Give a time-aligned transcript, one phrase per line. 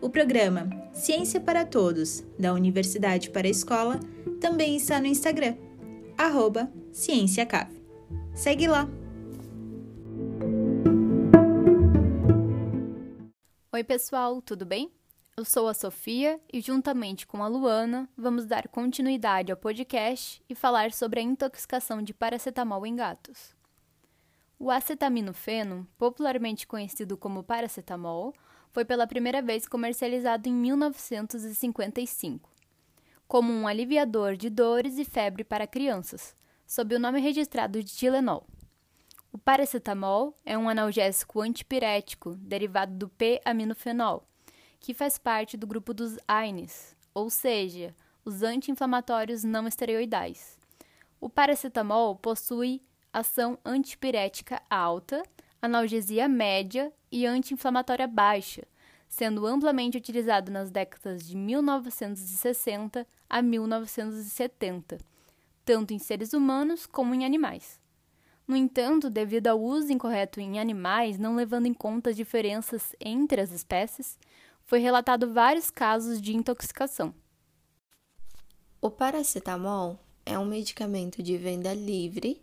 [0.00, 4.00] o programa Ciência para Todos, da Universidade para a Escola,
[4.40, 5.56] também está no Instagram,
[6.16, 7.80] arroba CiênciaCave.
[8.34, 8.88] Segue lá!
[13.72, 14.90] Oi, pessoal, tudo bem?
[15.36, 20.54] Eu sou a Sofia e, juntamente com a Luana, vamos dar continuidade ao podcast e
[20.54, 23.54] falar sobre a intoxicação de paracetamol em gatos.
[24.58, 28.34] O acetaminofeno, popularmente conhecido como paracetamol,
[28.70, 32.48] foi pela primeira vez comercializado em 1955,
[33.26, 36.34] como um aliviador de dores e febre para crianças,
[36.66, 38.46] sob o nome registrado de Tilenol.
[39.32, 44.26] O paracetamol é um analgésico antipirético derivado do P-aminofenol,
[44.80, 47.94] que faz parte do grupo dos AINES, ou seja,
[48.24, 50.58] os anti-inflamatórios não esteroidais.
[51.20, 55.22] O paracetamol possui ação antipirética alta,
[55.60, 58.66] analgesia média e anti-inflamatória baixa,
[59.08, 64.98] sendo amplamente utilizado nas décadas de 1960 a 1970,
[65.64, 67.80] tanto em seres humanos como em animais.
[68.46, 73.40] No entanto, devido ao uso incorreto em animais, não levando em conta as diferenças entre
[73.40, 74.18] as espécies,
[74.64, 77.14] foi relatado vários casos de intoxicação.
[78.80, 82.40] O paracetamol é um medicamento de venda livre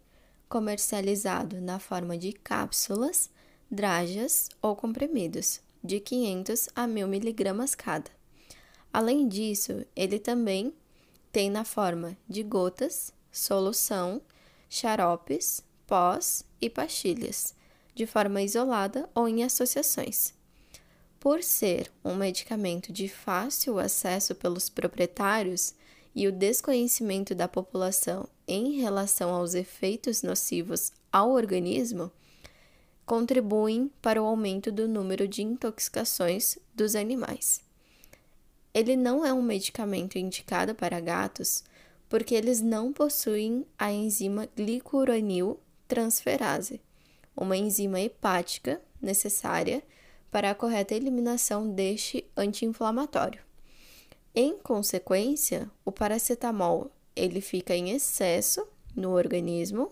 [0.49, 3.29] comercializado na forma de cápsulas,
[3.69, 8.09] drajas ou comprimidos, de 500 a 1000 miligramas cada.
[8.91, 10.73] Além disso, ele também
[11.31, 14.21] tem na forma de gotas, solução,
[14.69, 17.53] xaropes, pós e pastilhas,
[17.93, 20.33] de forma isolada ou em associações.
[21.19, 25.73] Por ser um medicamento de fácil acesso pelos proprietários,
[26.17, 32.11] e o desconhecimento da população em relação aos efeitos nocivos ao organismo
[33.05, 37.61] contribuem para o aumento do número de intoxicações dos animais.
[38.73, 41.63] Ele não é um medicamento indicado para gatos
[42.09, 46.81] porque eles não possuem a enzima glicuronil transferase,
[47.35, 49.81] uma enzima hepática necessária
[50.31, 53.41] para a correta eliminação deste anti-inflamatório.
[54.35, 59.89] Em consequência, o paracetamol ele fica em excesso no organismo,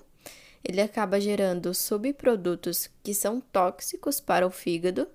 [0.63, 5.07] ele acaba gerando subprodutos que são tóxicos para o fígado,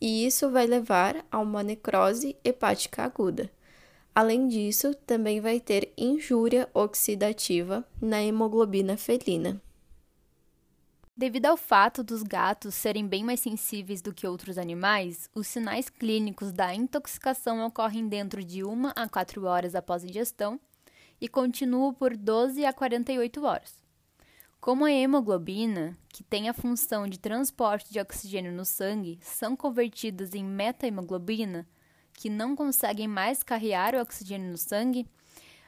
[0.00, 3.50] e isso vai levar a uma necrose hepática aguda.
[4.14, 9.60] Além disso, também vai ter injúria oxidativa na hemoglobina felina.
[11.16, 15.90] Devido ao fato dos gatos serem bem mais sensíveis do que outros animais, os sinais
[15.90, 20.60] clínicos da intoxicação ocorrem dentro de 1 a 4 horas após a ingestão
[21.20, 23.82] e continuam por 12 a 48 horas.
[24.60, 30.34] Como a hemoglobina, que tem a função de transporte de oxigênio no sangue, são convertidas
[30.34, 31.66] em metahemoglobina,
[32.12, 35.06] que não conseguem mais carregar o oxigênio no sangue,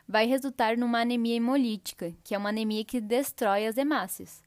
[0.06, 4.42] vai resultar numa anemia hemolítica, que é uma anemia que destrói as hemácias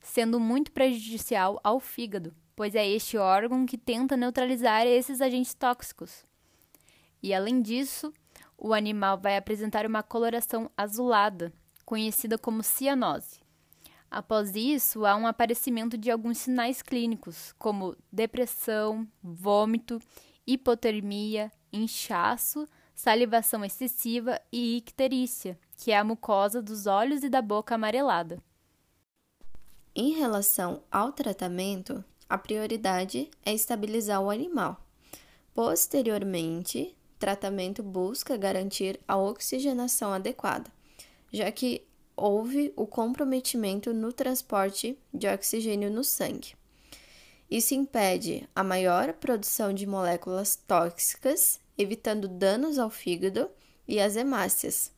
[0.00, 6.24] sendo muito prejudicial ao fígado, pois é este órgão que tenta neutralizar esses agentes tóxicos.
[7.22, 8.12] E além disso,
[8.60, 11.52] o animal vai apresentar uma coloração azulada,
[11.84, 13.40] conhecida como cianose.
[14.10, 19.98] Após isso, há um aparecimento de alguns sinais clínicos, como depressão, vômito,
[20.46, 27.74] hipotermia, inchaço, salivação excessiva e icterícia, que é a mucosa dos olhos e da boca
[27.74, 28.42] amarelada.
[29.94, 34.84] Em relação ao tratamento, a prioridade é estabilizar o animal.
[35.54, 40.68] Posteriormente, tratamento busca garantir a oxigenação adequada,
[41.32, 41.86] já que
[42.16, 46.56] houve o comprometimento no transporte de oxigênio no sangue.
[47.48, 53.48] Isso impede a maior produção de moléculas tóxicas, evitando danos ao fígado
[53.86, 54.92] e às hemácias,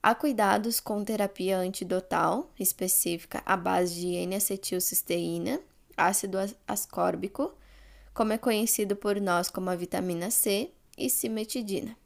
[0.00, 5.60] Há cuidados com terapia antidotal específica à base de N-acetilcisteína,
[5.96, 7.52] ácido ascórbico,
[8.14, 11.96] como é conhecido por nós como a vitamina C, e cimetidina.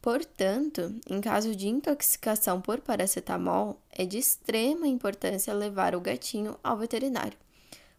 [0.00, 6.76] Portanto, em caso de intoxicação por paracetamol, é de extrema importância levar o gatinho ao
[6.76, 7.38] veterinário,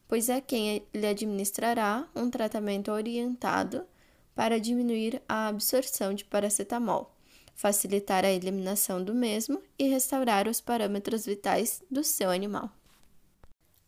[0.07, 3.85] pois é quem lhe administrará um tratamento orientado
[4.35, 7.13] para diminuir a absorção de paracetamol
[7.55, 12.69] facilitar a eliminação do mesmo e restaurar os parâmetros vitais do seu animal.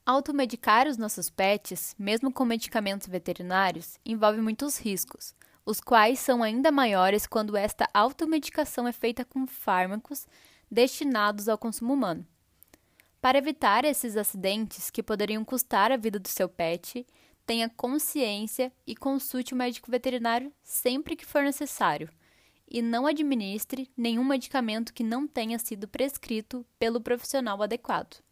[0.06, 5.34] Automedicar os nossos pets, mesmo com medicamentos veterinários, envolve muitos riscos,
[5.66, 10.28] os quais são ainda maiores quando esta automedicação é feita com fármacos
[10.70, 12.26] destinados ao consumo humano.
[13.20, 17.06] Para evitar esses acidentes que poderiam custar a vida do seu pet,
[17.46, 22.10] tenha consciência e consulte o médico veterinário sempre que for necessário,
[22.70, 28.25] e não administre nenhum medicamento que não tenha sido prescrito pelo profissional adequado.